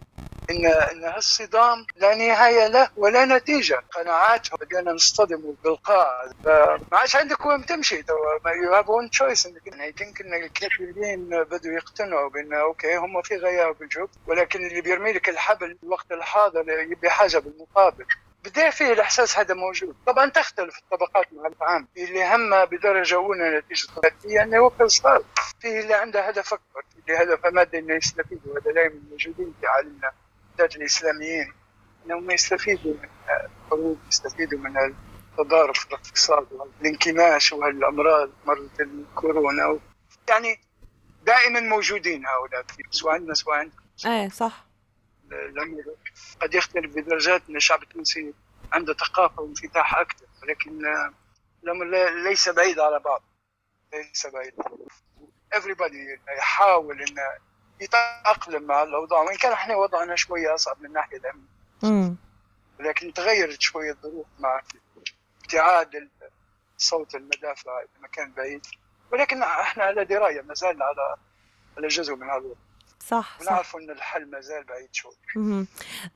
ان 0.50 0.66
إن 0.66 1.04
هالصدام 1.04 1.86
لا 1.96 2.16
نهاية 2.16 2.68
له 2.68 2.90
ولا 2.98 3.26
نتيجة. 3.26 3.82
قناعاتهم 3.92 4.58
بدينا 4.62 4.92
نصطدم 4.92 5.56
بالقاع. 5.64 6.32
ما 6.92 6.98
عادش 6.98 7.16
عندك 7.16 7.46
وين 7.46 7.66
تمشي. 7.66 8.04
توا 8.04 8.52
you 8.64 8.74
have 8.74 8.90
one 8.90 9.10
choice 9.10 9.46
I 9.46 9.94
think 9.98 10.22
إن 10.22 10.34
الكثيرين 10.34 11.44
بدوا 11.44 11.72
يقتنعوا 11.72 12.30
بان 12.30 12.54
okay 12.54 12.96
هم 12.98 13.22
في 13.22 13.36
غياب 13.36 13.78
بالجوب 13.80 14.10
ولكن 14.28 14.68
اللي 14.68 14.82
بيرمي 14.82 15.14
لك 15.14 15.30
الحبل 15.30 15.78
في 15.78 15.84
الوقت 15.84 16.12
الحاضر 16.12 16.70
يبي 16.70 17.10
حاجة 17.10 17.38
بالمقابل. 17.38 18.06
بدأ 18.44 18.70
فيه 18.70 18.94
الإحساس 18.94 19.40
هذا 19.40 19.54
موجود. 19.54 19.96
طبعا 20.08 20.30
تختلف 20.30 20.78
الطبقات 20.78 21.26
مع 21.34 21.50
العام. 21.62 21.88
اللي 21.98 22.36
هم 22.36 22.66
بدرجة 22.66 23.16
أولى 23.16 23.58
نتيجة. 23.58 23.88
ذاتيه 24.04 24.44
انه 24.44 24.56
يوكل 24.56 24.92
صار. 24.92 25.24
فيه 25.62 25.80
اللي 25.80 25.94
عنده 25.94 26.28
هدف 26.28 26.54
اكبر 26.54 26.84
اللي 27.08 27.18
هدف 27.24 27.46
مادي 27.46 27.80
إنه 27.80 27.94
يستفيد 27.96 28.42
وهذا 28.46 28.72
دائما 28.72 29.02
موجودين 29.10 29.54
في 29.62 29.68
عالمنا 29.68 30.12
بالذات 30.52 30.76
الإسلاميين 30.76 31.54
إنهم 32.06 32.32
يستفيدوا 32.32 32.94
من 32.94 33.10
الحروب 33.66 34.00
يستفيدوا 34.08 34.60
من 34.60 34.78
التضارب 34.78 35.76
في 35.76 35.88
الاقتصاد 35.88 36.48
والانكماش 36.52 37.52
وهالامراض 37.52 38.30
مرض 38.46 38.70
الكورونا 38.80 39.80
يعني 40.30 40.60
دائما 41.24 41.60
موجودين 41.60 42.26
هؤلاء 42.26 42.66
سواء 42.92 43.14
عندنا 43.14 43.34
سواء 43.34 43.56
عندنا 43.58 43.82
إيه 44.06 44.30
صح. 44.30 44.66
الأمر 45.32 45.84
قد 46.42 46.54
يختلف 46.54 46.96
بدرجات 46.96 47.42
إن 47.50 47.56
الشعب 47.56 47.84
التونسي 47.84 48.34
عنده 48.72 48.94
ثقافة 48.94 49.42
وانفتاح 49.42 49.96
أكثر 49.96 50.26
ولكن 50.44 50.86
الأمر 51.64 51.86
ليس 52.24 52.50
بعيد 52.50 52.80
على 52.80 53.00
بعض 53.00 53.24
ليس 53.94 54.28
بعيد. 54.28 54.54
Everybody 55.56 56.20
يحاول 56.38 57.02
انه 57.02 57.22
يتأقلم 57.82 58.64
مع 58.64 58.84
الأوضاع 58.84 59.22
وإن 59.22 59.38
كان 59.38 59.52
إحنا 59.52 59.76
وضعنا 59.76 60.16
شوية 60.16 60.54
أصعب 60.54 60.80
من 60.80 60.86
الناحيه 60.86 61.18
الامنيه 61.18 61.48
ولكن 62.80 63.14
تغيرت 63.14 63.62
شوية 63.62 63.92
الظروف 63.92 64.26
مع 64.40 64.62
ابتعاد 65.44 66.10
صوت 66.78 67.16
المدافع 67.16 67.82
مكان 68.02 68.32
بعيد. 68.32 68.66
ولكن 69.12 69.44
إحنا 69.44 69.84
على 69.84 70.06
دراية 70.06 70.42
ما 70.42 70.54
زالنا 70.54 70.86
على 70.86 71.16
على 71.78 71.88
جزء 71.88 72.16
من 72.16 72.30
هذا 72.30 72.56
صح 73.02 73.38
ونعرف 73.42 73.76
إن 73.76 73.90
الحل 73.90 74.26
ما 74.30 74.42
زال 74.42 74.64
بعيد 74.64 74.90
شوي. 74.92 75.12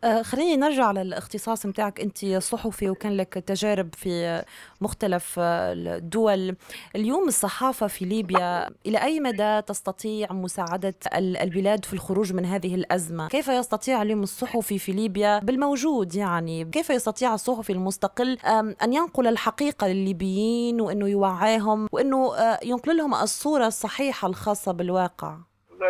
آه 0.04 0.22
خليني 0.22 0.58
نرجع 0.58 0.92
للاختصاص 0.92 1.66
نتاعك. 1.66 2.00
أنت 2.00 2.26
صحفي 2.26 2.90
وكان 2.90 3.18
لك 3.18 3.34
تجارب 3.34 3.96
في 3.96 4.44
مختلف 4.82 5.36
الدول. 5.40 6.56
اليوم 6.96 7.28
الصحافة 7.28 7.88
في 7.88 8.06
ليبيا 8.06 8.70
إلى 8.86 9.04
أي 9.04 9.20
مدى 9.20 9.62
تستطيع 9.62 10.34
مساعدة 10.34 10.96
البلاد 11.16 11.86
في 11.86 11.94
الخروج 11.94 12.34
من 12.34 12.46
هذه 12.46 12.76
الأزمة؟ 12.76 13.28
كيف 13.28 13.48
يستطيع 13.48 14.02
اليوم 14.02 14.24
الصحفي 14.24 14.80
في 14.80 14.92
ليبيا 14.92 15.40
بالموجود 15.40 16.16
يعني؟ 16.16 16.66
كيف 16.66 16.90
يستطيع 16.90 17.34
الصحفي 17.34 17.72
المستقل 17.72 18.38
أن 18.84 18.94
ينقل 18.94 19.28
الحقيقة 19.28 19.88
للليبيين 19.88 20.82
وإنه 20.82 21.08
يوعيهم 21.08 21.88
وإنه 21.92 22.36
آه، 22.36 22.60
ينقل 22.64 22.98
لهم 22.98 23.14
الصورة 23.16 23.68
الصحيحة 23.68 24.28
الخاصة 24.28 24.72
بالواقع؟ 24.72 25.38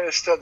والله 0.05 0.09
يا 0.09 0.09
أستاذ 0.09 0.39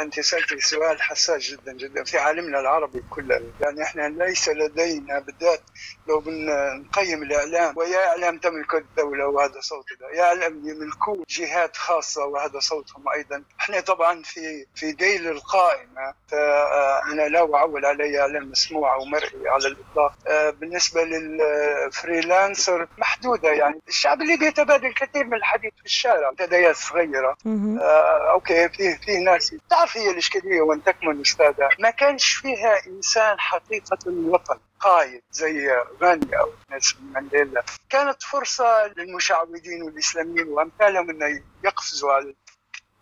انت 0.00 0.20
سالتي 0.20 0.60
سؤال 0.60 1.02
حساس 1.02 1.42
جدا 1.42 1.72
جدا 1.72 2.04
في 2.04 2.18
عالمنا 2.18 2.60
العربي 2.60 3.02
كله. 3.10 3.40
يعني 3.60 3.82
إحنا 3.82 4.08
ليس 4.08 4.48
لدينا 4.48 5.18
بالذات 5.18 5.60
لو 6.08 6.20
بنقيم 6.20 7.22
الإعلام 7.22 7.74
ويا 7.76 8.06
إعلام 8.08 8.38
تملك 8.38 8.74
الدولة 8.74 9.26
وهذا 9.26 9.60
صوت 9.60 9.84
يا 10.14 10.22
إعلام 10.22 10.68
يملكوه 10.68 11.24
جهات 11.28 11.76
خاصة 11.76 12.24
وهذا 12.24 12.58
صوتهم 12.58 13.08
أيضا. 13.08 13.42
إحنا 13.60 13.80
طبعا 13.80 14.22
في 14.22 14.66
في 14.74 14.92
ديل 14.92 15.28
القائمة. 15.28 16.14
فأنا 16.28 17.28
لا 17.28 17.54
أعول 17.54 17.86
علي 17.86 18.20
إعلام 18.20 18.50
مسموع 18.50 18.94
أو 18.94 19.04
مرئي 19.04 19.48
على 19.48 19.66
الإطلاق. 19.68 20.14
بالنسبة 20.52 21.04
لل 21.04 21.35
freelancer 21.35 22.88
محدودة. 22.98 23.48
يعني 23.48 23.80
الشعب 23.88 24.22
اللي 24.22 24.36
بيتبادل 24.36 24.94
كثير 24.94 25.24
من 25.24 25.34
الحديث 25.34 25.72
في 25.78 25.84
الشارع. 25.84 26.30
منتديات 26.30 26.76
صغيرة. 26.76 27.36
آه 27.46 28.30
okay 28.30 28.68
فيه 28.96 29.06
فيه 29.06 29.18
ناس. 29.18 29.54
تعرف 29.70 29.96
هي 29.96 30.10
الإشكالية 30.10 30.60
وين 30.60 30.84
تكمن 30.84 31.20
أستاذة؟ 31.20 31.68
ما 31.78 31.90
كانش 31.90 32.32
فيها 32.34 32.86
إنسان 32.86 33.40
حقيقة 33.40 33.98
الوطن 34.06 34.58
قائد 34.80 35.22
زي 35.30 35.70
غاني 36.02 36.38
أو 36.38 36.50
نيلسون 36.70 37.02
مانديلا. 37.02 37.64
كانت 37.90 38.22
فرصة 38.22 38.86
للمشعوذين 38.96 39.82
والإسلاميين 39.82 40.48
وأمثالهم 40.48 41.10
إنه 41.10 41.42
يقفزوا 41.64 42.12
على 42.12 42.34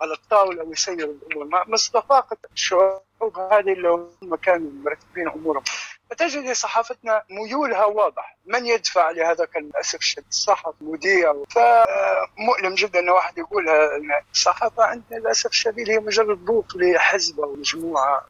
على 0.01 0.13
الطاولة 0.13 0.65
ويسيروا 0.65 1.15
الأمور. 1.15 1.65
مصداقيه 1.69 2.39
الشعوب 2.53 3.03
هذه 3.53 3.73
اللي 3.73 3.89
هم 3.89 4.35
كانوا 4.37 4.71
مرتبين 4.85 5.29
أمورهم. 5.29 5.65
فتجد 6.11 6.53
صحافتنا 6.53 7.23
ميولها 7.31 7.85
واضح. 7.85 8.37
من 8.47 8.67
يدفع 8.67 9.11
لهذاك 9.11 9.57
للاسف 9.57 9.99
الشديد 9.99 10.27
الصحف 10.29 10.75
مذيع 10.81 11.35
فمؤلم 11.51 12.75
جدا 12.75 12.99
إن 12.99 13.11
واحد 13.11 13.39
يقولها 13.39 13.97
إن 13.97 14.11
الصحافة 14.33 14.85
عندنا 14.85 15.19
للاسف 15.19 15.51
الشديد 15.51 15.91
هي 15.91 15.99
مجرد 15.99 16.45
بوق 16.45 16.67
لحزب 16.77 17.41
أو 17.41 17.55
مجموعه 17.55 18.27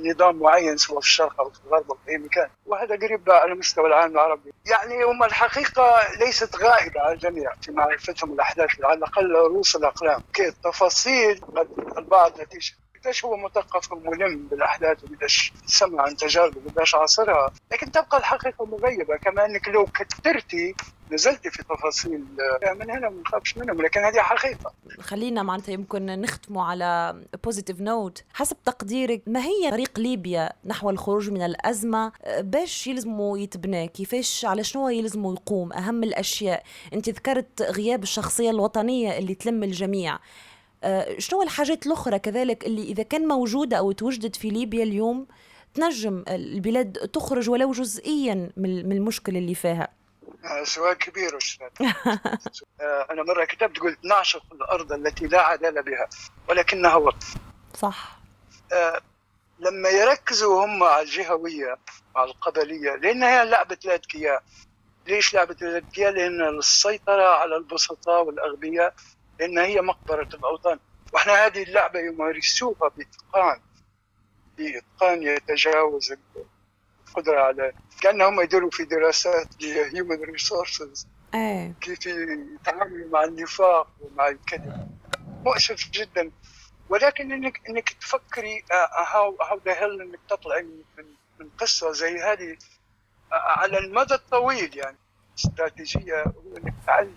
لنظام 0.00 0.36
معين 0.38 0.76
سواء 0.76 1.00
في 1.00 1.06
الشرق 1.06 1.40
أو 1.40 1.50
في 1.50 1.60
الغرب 1.66 1.90
أو 1.90 1.96
في 2.04 2.10
أي 2.10 2.18
مكان. 2.18 2.48
وهذا 2.66 2.96
قريب 2.96 3.30
على 3.30 3.54
مستوى 3.54 3.86
العالم 3.86 4.12
العربي. 4.12 4.52
يعني 4.66 5.04
هم 5.04 5.24
الحقيقة 5.24 6.00
ليست 6.20 6.56
غائبة 6.56 7.00
على 7.00 7.12
الجميع 7.14 7.52
في 7.62 7.72
معرفتهم 7.72 8.32
الأحداث 8.32 8.70
على 8.84 8.98
الأقل 8.98 9.32
رؤوس 9.32 9.76
الأقلام. 9.76 10.22
تفاصيل 10.64 11.40
البعض 11.98 12.40
نتيجة. 12.40 12.74
قديش 13.06 13.24
هو 13.24 13.36
مثقف 13.36 13.92
وملم 13.92 14.48
بالأحداث 14.50 15.04
وقديش 15.04 15.52
سمع 15.66 16.02
عن 16.02 16.16
تجارب 16.16 16.56
وقديش 16.66 16.94
عاصرها. 16.94 17.52
لكن 17.72 17.92
تبقى 17.92 18.18
الحقيقة 18.18 18.64
مغيبة 18.64 19.16
كما 19.16 19.44
إنك 19.44 19.68
لو 19.68 19.86
كثرتي 19.86 20.74
نزلتي 21.12 21.50
في 21.50 21.62
تفاصيل 21.62 22.24
من 22.80 22.90
هنا 22.90 23.08
ما 23.08 23.20
نخافش 23.20 23.56
منهم 23.56 23.82
لكن 23.82 24.00
هذه 24.00 24.18
حقيقة. 24.18 24.72
خلينا 25.00 25.42
معناتها 25.42 25.72
يمكن 25.72 26.06
نختموا 26.06 26.64
على 26.64 27.22
positive 27.44 27.80
note 27.80 28.24
حسب 28.34 28.56
تقديرك 28.64 29.22
ما 29.26 29.40
هي 29.40 29.70
طريق 29.70 29.98
ليبيا 29.98 30.52
نحو 30.64 30.90
الخروج 30.90 31.30
من 31.30 31.42
الأزمة؟ 31.42 32.12
باش 32.38 32.86
يلزموا 32.86 33.38
يتبنى؟ 33.38 33.88
كيفاش؟ 33.88 34.44
على 34.44 34.64
شنو 34.64 34.88
يلزموا 34.88 35.34
يقوم؟ 35.34 35.72
أهم 35.72 36.02
الأشياء. 36.02 36.62
أنت 36.92 37.08
ذكرت 37.08 37.62
غياب 37.62 38.02
الشخصية 38.02 38.50
الوطنية 38.50 39.18
اللي 39.18 39.34
تلم 39.34 39.62
الجميع. 39.62 40.14
آه، 40.14 40.18
شنو 41.18 41.42
الحاجات 41.42 41.86
الأخرى 41.86 42.18
كذلك 42.18 42.64
اللي 42.64 42.82
إذا 42.82 43.02
كان 43.02 43.28
موجودة 43.28 43.78
أو 43.78 43.92
توجدت 43.92 44.36
في 44.36 44.50
ليبيا 44.50 44.82
اليوم 44.82 45.26
تنجم 45.74 46.24
البلاد 46.28 46.92
تخرج 46.92 47.50
ولو 47.50 47.72
جزئيا 47.72 48.50
من 48.56 48.92
المشكلة 48.92 49.38
اللي 49.38 49.54
فيها؟ 49.54 49.88
آه، 50.44 50.64
سؤال 50.64 50.98
كبير 50.98 51.36
أستاذ. 51.36 51.68
آه، 52.80 53.06
أنا 53.10 53.22
مرة 53.22 53.44
كتبت 53.44 53.78
قلت 53.78 53.98
نعشق 54.04 54.42
الأرض 54.52 54.92
التي 54.92 55.26
لا 55.26 55.40
عدالة 55.40 55.80
بها 55.80 56.08
ولكنها 56.48 56.96
وطن 56.96 57.26
صح. 57.74 58.18
لما 59.58 59.88
يركزوا 59.88 60.64
هم 60.64 60.82
على 60.82 61.02
الجهوية 61.02 61.76
على 62.16 62.30
القبلية 62.30 62.94
لأنها 62.94 63.44
لعبة 63.44 63.78
لا 63.84 63.94
أذكياء 63.94 64.42
ليش 65.06 65.34
لعبة 65.34 65.56
الأذكياء؟ 65.62 66.12
لأن 66.12 66.42
للسيطرة 66.42 67.22
على 67.22 67.56
البسطاء 67.56 68.24
والأغبياء 68.24 68.94
لأن 69.40 69.58
هي 69.58 69.80
مقبرة 69.80 70.28
الأوطان. 70.34 70.78
وإحنا 71.12 71.46
هذه 71.46 71.62
اللعبة 71.62 72.00
يمارسوها 72.00 72.88
بإتقان 72.96 73.60
بإتقان 74.58 75.22
يتجاوز 75.22 76.14
القدرة 77.08 77.40
على 77.40 77.72
كأنهم 78.00 78.40
يديروا 78.40 78.70
في 78.70 78.84
دراسات 78.84 79.48
human 79.62 80.22
resources 80.22 81.08
كيف 81.80 82.06
يتعاملوا 82.06 83.10
مع 83.10 83.24
النفاق 83.24 83.88
ومع 84.00 84.28
الكذب. 84.28 84.88
مؤسف 85.44 85.90
جدا. 85.90 86.30
ولكن 86.88 87.32
إنك 87.32 87.60
إنك 87.68 87.88
تفكري 87.88 88.64
how 89.14 89.36
how 89.42 89.60
the 89.64 89.72
hell 89.72 90.00
إنك 90.00 90.18
تطلعي 90.28 90.62
من 90.62 91.04
من 91.40 91.48
قصة 91.58 91.92
زي 91.92 92.18
هذه 92.18 92.56
على 93.32 93.78
المدى 93.78 94.14
الطويل 94.14 94.76
يعني. 94.76 94.96
استراتيجية 95.38 96.24
إنك 96.56 96.74
تعلمي. 96.86 97.14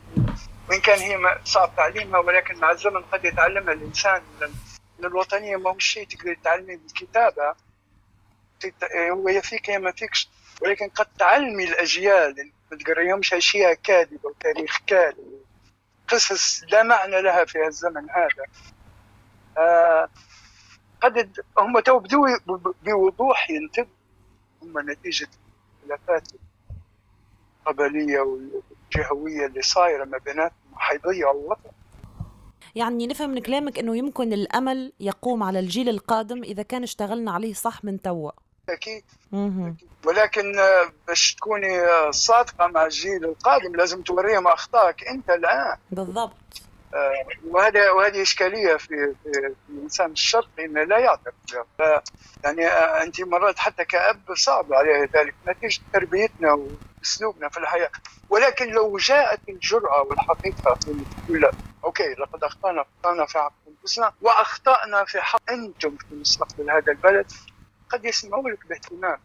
وإن 0.70 0.80
كان 0.82 1.00
هي 1.00 1.42
صعب 1.44 1.76
تعليمها 1.76 2.20
ولكن 2.20 2.58
مع 2.58 2.72
الزمن 2.72 3.02
قد 3.02 3.26
يتعلمها 3.26 3.74
الإنسان. 3.74 4.22
الوطنية 5.00 5.58
ما 5.58 5.70
هو 5.70 5.80
شيء 5.80 6.08
تقدر 6.08 6.38
تعلمي 6.44 6.76
بالكتابة. 6.76 7.56
هو 8.96 9.30
يفيك 9.30 9.70
يا 9.70 9.78
ما 9.78 9.92
فيكش. 9.92 10.30
ولكن 10.62 10.90
قد 10.90 11.08
تعلمي 11.20 11.64
الأجيال. 11.64 12.52
ما 12.72 12.78
تقريهمش 12.78 13.34
أشياء 13.34 13.74
كاذبة 13.74 14.30
وتاريخ 14.30 14.80
كاذب. 14.88 15.42
قصص 16.08 16.64
لا 16.64 16.84
معنى 16.84 17.22
لها 17.22 17.46
في 17.46 17.68
الزمن 17.68 18.10
هذا. 18.10 18.46
آه 19.58 20.10
قد 21.02 21.44
هم 21.58 21.80
تو 21.80 22.00
بدوا 22.00 22.38
بوضوح 22.84 23.50
ينتبهوا 23.50 23.90
هم 24.62 24.92
نتيجة 24.92 25.28
الخلافات 25.84 26.28
القبلية 27.60 28.20
والجهوية 28.20 29.46
اللي 29.46 29.62
صايرة 29.62 30.06
ما 30.06 30.18
بيناتهم. 30.18 30.59
حيضيعوا 30.80 31.42
الوطن. 31.42 31.70
يعني 32.76 33.08
نفهم 33.08 33.30
من 33.30 33.42
كلامك 33.42 33.80
إنه 33.80 33.98
يمكن 33.98 34.34
الأمل 34.34 34.94
يقوم 35.00 35.44
على 35.44 35.60
الجيل 35.60 35.90
القادم 35.90 36.44
إذا 36.44 36.64
كان 36.64 36.84
اشتغلنا 36.84 37.32
عليه 37.32 37.54
صح 37.54 37.84
من 37.84 38.02
توا 38.02 38.32
أكيد. 38.70 39.04
ولكن 40.06 40.60
آه، 40.60 40.92
باش 41.08 41.36
تكوني 41.36 41.80
آه، 41.80 42.12
صادقة 42.12 42.68
مع 42.68 42.86
الجيل 42.86 43.26
القادم 43.26 43.76
لازم 43.76 44.02
توريهم 44.02 44.48
أخطائك 44.48 45.08
أنت 45.08 45.30
الآن. 45.30 45.78
بالضبط. 45.92 46.34
آه، 46.94 47.26
وهذا 47.48 47.92
وهذه 47.92 48.22
إشكالية 48.22 48.76
في 48.76 48.88
في, 48.88 49.54
في 49.68 49.70
الإنسان 49.70 50.12
الشرقي 50.12 50.66
انه 50.66 50.84
لا 50.84 50.98
يعترف 50.98 51.36
يعني 52.44 52.68
أنت 53.04 53.22
مرات 53.22 53.60
حتى 53.60 53.86
كأب 53.86 54.22
صعب 54.36 54.74
عليه 54.74 55.10
ذلك. 55.16 55.36
نتيجة 55.48 55.82
تربيتنا 55.94 56.68
واسلوبنا 57.00 57.50
في 57.50 57.58
الحياة. 57.58 57.92
ولكن 58.30 58.70
لو 58.70 58.98
جاءت 58.98 59.40
الجرأة 59.50 60.02
والحقيقة 60.02 60.74
في 60.76 60.96
تقول 61.26 61.52
أوكي 61.84 62.14
لقد 62.14 62.44
أخطأنا 62.44 62.82
أخطأنا 62.82 63.26
في 63.26 63.40
حق 63.40 63.54
أنفسنا 63.68 64.14
وأخطأنا 64.22 65.04
في 65.06 65.22
حق 65.22 65.52
أنتم 65.52 65.98
في 65.98 66.16
مستقبل 66.16 66.72
هذا 66.72 66.92
البلد. 66.92 67.32
قد 67.90 68.06
يسمعوا 68.06 68.50
لك 68.50 68.68
باهتمام. 68.68 69.20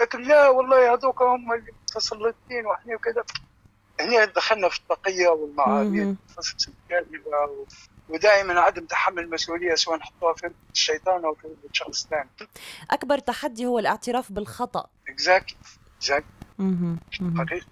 لكن 0.00 0.22
لا 0.22 0.48
والله 0.48 0.94
هذوك 0.94 1.22
هم 1.22 1.52
اللي 1.52 1.72
متسلطين 1.82 2.66
وإحنا 2.66 2.94
وكذا. 2.94 3.24
هنا 4.00 4.24
دخلنا 4.24 4.68
في 4.68 4.78
التقية 4.78 5.28
الكاذبة 6.68 7.66
ودائما 8.08 8.60
عدم 8.60 8.86
تحمل 8.86 9.22
المسؤولية 9.22 9.74
سواء 9.74 9.98
نحطوها 9.98 10.34
في 10.34 10.50
الشيطان 10.72 11.24
أو 11.24 11.34
في 11.34 11.48
شخص 11.72 12.06
ثاني 12.06 12.28
أكبر 12.90 13.18
تحدي 13.18 13.66
هو 13.66 13.78
الاعتراف 13.78 14.32
بالخطأ. 14.32 14.86
exactly 15.08 15.56
exactly 15.98 16.39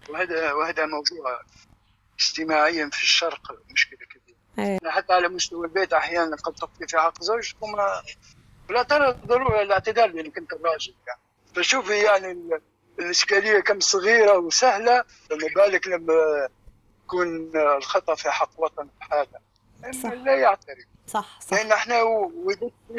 وهذا 0.09 0.52
وهذا 0.52 0.87
موضوع 0.87 1.40
اجتماعيا 2.18 2.90
في 2.92 3.02
الشرق 3.02 3.52
مشكلة 3.71 3.99
كبيرة. 3.99 4.38
أيه. 4.59 4.90
حتى 4.90 5.12
على 5.12 5.28
مستوى 5.28 5.66
البيت 5.66 5.92
أحيانا 5.92 6.37
قد 6.37 6.52
تخطي 6.52 6.87
في 6.88 6.99
حق 6.99 7.23
زوجك 7.23 7.57
لا 8.71 8.83
ترى 8.83 9.12
ضرورة 9.26 9.62
الاعتدال 9.62 10.16
لأنك 10.16 10.38
كنت 10.38 10.52
راجل 10.52 10.95
يعني. 11.07 11.21
فشوفي 11.54 11.99
يعني 11.99 12.61
الإشكالية 12.99 13.61
كم 13.61 13.80
صغيرة 13.80 14.38
وسهلة 14.38 15.04
فما 15.30 15.49
بالك 15.57 15.87
لما 15.87 16.49
يكون 17.04 17.50
الخطأ 17.57 18.14
في 18.14 18.30
حق 18.30 18.50
وطن 18.57 18.88
هذا. 19.12 19.40
لا 20.14 20.35
يعترف. 20.35 20.85
صح 21.07 21.40
صح. 21.40 21.57
لأن 21.57 21.73
إحنا 21.73 22.02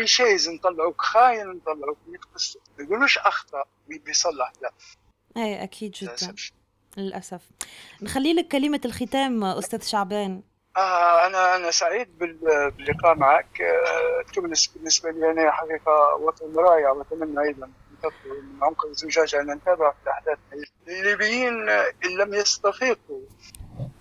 شيز 0.03 0.50
نطلعوك 0.50 1.01
خاين 1.01 1.48
نطلعوك 1.48 1.98
ما 2.08 2.84
يقولوش 2.84 3.17
أخطأ 3.17 3.63
بيصلح 3.88 4.51
لا. 4.62 4.72
اي 5.43 5.63
أكيد 5.63 5.91
جدا. 5.91 6.12
للأسف, 6.12 6.51
للأسف. 6.98 7.41
نخلي 8.01 8.34
لك 8.34 8.48
كلمة 8.48 8.81
الختام 8.86 9.43
أستاذ 9.43 9.84
شعبان. 9.84 10.41
آه 10.77 11.27
أنا 11.27 11.55
أنا 11.55 11.72
سعيد 11.72 12.17
باللقاء 12.17 13.15
معك. 13.15 13.62
آه 13.62 14.31
تونس 14.34 14.67
بالنسبة 14.67 15.12
لي 15.12 15.31
أنا 15.31 15.51
حقيقة 15.51 16.15
وطن 16.15 16.55
رائع 16.55 16.91
وأتمنى 16.91 17.41
أيضا 17.41 17.69
من 18.25 18.63
عمق 18.63 18.86
الزجاجة 18.86 19.41
أن 19.41 19.51
نتابع 19.51 19.91
في 19.91 19.98
الاحداث 20.03 20.38
الليبيين 20.88 21.69
إن 21.69 22.17
لم 22.17 22.34
يستفيقوا 22.34 23.21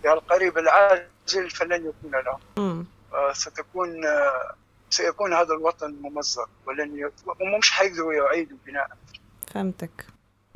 في 0.03 0.13
القريب 0.13 0.59
العاجل 0.59 1.51
فلن 1.51 1.87
يكون 1.87 2.11
لهم. 2.11 2.87
آه 3.15 3.33
ستكون 3.33 4.07
آه 4.07 4.55
سيكون 4.91 5.33
هذا 5.35 5.55
الوطن 5.55 5.97
ممزق 6.01 6.51
ولن 6.67 6.99
ي... 6.99 7.11
ومش 7.55 7.71
حيقدروا 7.71 8.13
يعيدوا 8.13 8.57
بناء 8.67 8.89
فهمتك. 9.47 10.07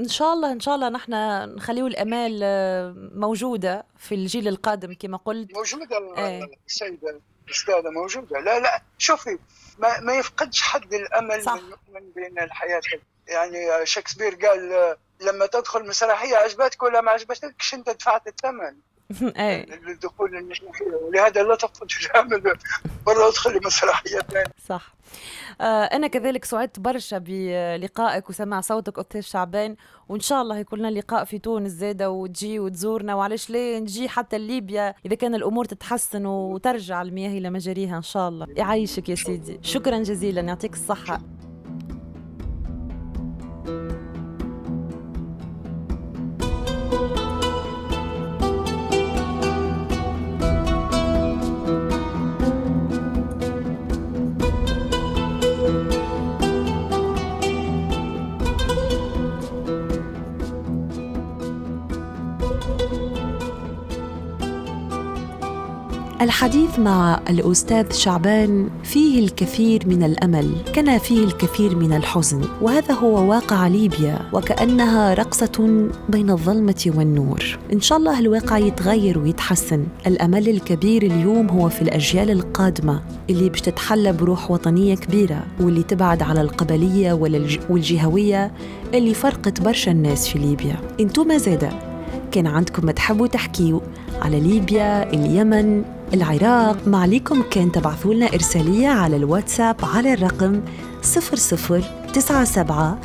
إن 0.00 0.08
شاء 0.08 0.32
الله 0.32 0.52
إن 0.52 0.60
شاء 0.60 0.74
الله 0.74 0.88
نحن 0.88 1.12
نخليه 1.54 1.86
الأمال 1.86 2.40
آه، 2.42 2.94
موجودة 3.14 3.86
في 3.98 4.14
الجيل 4.14 4.48
القادم 4.48 4.94
كما 4.94 5.16
قلت 5.16 5.54
موجودة 5.54 6.18
إيه. 6.18 6.50
السيدة 6.66 7.20
الأستاذة 7.46 7.90
موجودة 7.90 8.40
لا 8.40 8.60
لا 8.60 8.82
شوفي 8.98 9.38
ما, 9.78 10.00
ما 10.00 10.14
يفقدش 10.14 10.62
حد 10.62 10.94
الأمل 10.94 11.42
صح. 11.42 11.54
من 11.54 11.70
يؤمن 11.70 12.10
بأن 12.10 12.38
الحياة 12.38 12.80
يعني 13.28 13.86
شكسبير 13.86 14.34
قال 14.34 14.72
آه، 14.72 14.96
لما 15.20 15.46
تدخل 15.46 15.86
مسرحية 15.88 16.36
عجبتك 16.36 16.82
ولا 16.82 17.00
ما 17.00 17.10
عجبتكش 17.10 17.74
أنت 17.74 17.90
دفعت 17.90 18.26
الثمن 18.26 18.76
اي 19.22 19.66
للدخول 19.86 20.36
المسرحيه 20.36 20.86
ولهذا 20.86 21.42
لا 21.42 21.54
تفقد 21.54 21.88
الامل 22.04 22.42
برا 23.06 23.28
أدخل 23.28 23.60
ثانية 23.70 24.44
صح. 24.68 24.94
آه، 25.60 25.84
أنا 25.84 26.06
كذلك 26.06 26.44
سعدت 26.44 26.80
برشا 26.80 27.18
بلقائك 27.18 28.30
وسمع 28.30 28.60
صوتك 28.60 28.98
أستاذ 28.98 29.20
شعبان 29.20 29.76
وإن 30.08 30.20
شاء 30.20 30.42
الله 30.42 30.58
يكون 30.58 30.78
لنا 30.78 30.90
لقاء 30.90 31.24
في 31.24 31.38
تونس 31.38 31.72
زادة 31.72 32.10
وتجي 32.10 32.58
وتزورنا 32.58 33.14
وعلاش 33.14 33.50
ليه 33.50 33.78
نجي 33.78 34.08
حتى 34.08 34.38
ليبيا 34.38 34.94
إذا 35.06 35.14
كان 35.14 35.34
الأمور 35.34 35.64
تتحسن 35.64 36.26
وترجع 36.26 37.02
المياه 37.02 37.38
إلى 37.38 37.50
مجاريها 37.50 37.96
إن 37.96 38.02
شاء 38.02 38.28
الله. 38.28 38.46
يعيشك 38.56 39.08
يا 39.08 39.14
سيدي. 39.14 39.58
شكرا 39.62 39.98
جزيلا 39.98 40.40
يعطيك 40.40 40.72
الصحة. 40.72 41.20
الحديث 66.32 66.78
مع 66.78 67.20
الأستاذ 67.30 67.92
شعبان 67.92 68.68
فيه 68.84 69.24
الكثير 69.24 69.82
من 69.86 70.02
الأمل 70.02 70.54
كما 70.74 70.98
فيه 70.98 71.24
الكثير 71.24 71.76
من 71.76 71.92
الحزن 71.92 72.44
وهذا 72.62 72.94
هو 72.94 73.30
واقع 73.30 73.66
ليبيا 73.66 74.18
وكأنها 74.32 75.14
رقصة 75.14 75.88
بين 76.08 76.30
الظلمة 76.30 76.92
والنور. 76.96 77.58
إن 77.72 77.80
شاء 77.80 77.98
الله 77.98 78.18
الواقع 78.18 78.58
يتغير 78.58 79.18
ويتحسن. 79.18 79.86
الأمل 80.06 80.48
الكبير 80.48 81.02
اليوم 81.02 81.48
هو 81.48 81.68
في 81.68 81.82
الأجيال 81.82 82.30
القادمة 82.30 83.02
اللي 83.30 83.48
باش 83.48 83.60
تتحلى 83.60 84.12
بروح 84.12 84.50
وطنية 84.50 84.94
كبيرة 84.94 85.44
واللي 85.60 85.82
تبعد 85.82 86.22
على 86.22 86.40
القبلية 86.40 87.12
والجهوية 87.68 88.52
اللي 88.94 89.14
فرقت 89.14 89.60
برشا 89.60 89.90
الناس 89.90 90.28
في 90.28 90.38
ليبيا. 90.38 90.76
أنتم 91.00 91.38
زادة 91.38 91.70
كان 92.32 92.46
عندكم 92.46 92.86
ما 92.86 92.92
تحبوا 92.92 93.26
تحكيوا 93.26 93.80
على 94.22 94.40
ليبيا 94.40 95.12
اليمن 95.12 95.84
العراق 96.14 96.88
ما 96.88 96.98
عليكم 96.98 97.42
كان 97.50 97.72
تبعثوا 97.72 98.14
لنا 98.14 98.26
إرسالية 98.26 98.88
على 98.88 99.16
الواتساب 99.16 99.76
على 99.82 100.12
الرقم 100.12 100.60
0097 101.02 102.98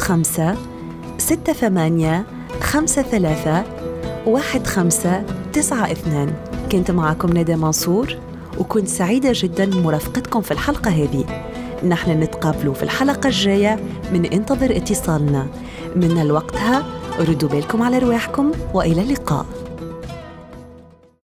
15 0.00 0.56
68 1.18 2.24
53 2.60 3.62
1592 4.26 6.32
كنت 6.72 6.90
معكم 6.90 7.38
ندى 7.38 7.56
منصور 7.56 8.16
وكنت 8.58 8.88
سعيدة 8.88 9.30
جدا 9.34 9.64
بمرافقتكم 9.64 10.40
في 10.40 10.50
الحلقة 10.50 10.90
هذه. 10.90 11.24
نحن 11.88 12.10
نتقابلوا 12.10 12.74
في 12.74 12.82
الحلقة 12.82 13.26
الجاية 13.26 13.80
من 14.12 14.26
انتظر 14.26 14.76
اتصالنا. 14.76 15.46
من 15.96 16.30
وقتها 16.30 16.84
ردوا 17.18 17.48
بالكم 17.48 17.82
على 17.82 17.98
رواحكم 17.98 18.52
وإلى 18.74 19.02
اللقاء. 19.02 19.46